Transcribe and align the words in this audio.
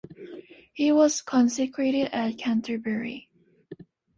He 0.73 0.91
was 0.91 1.21
consecrated 1.21 2.09
at 2.11 2.35
Canterbury. 2.39 3.29